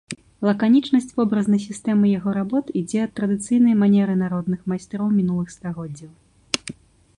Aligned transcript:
Лаканічнасць 0.47 1.11
вобразнай 1.19 1.61
сістэмы 1.65 2.13
яго 2.19 2.33
работ 2.39 2.71
ідзе 2.81 2.99
ад 3.05 3.11
традыцыйнай 3.21 3.77
манеры 3.83 4.13
народных 4.25 4.67
майстроў 4.73 5.07
мінулых 5.21 5.47
стагоддзяў. 5.59 6.11